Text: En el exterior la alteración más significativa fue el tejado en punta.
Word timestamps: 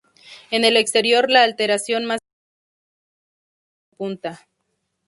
En 0.49 0.65
el 0.65 0.77
exterior 0.77 1.29
la 1.29 1.43
alteración 1.43 2.05
más 2.05 2.17
significativa 3.91 3.97
fue 3.99 4.07
el 4.07 4.19
tejado 4.19 4.33
en 4.33 4.35
punta. 4.35 4.47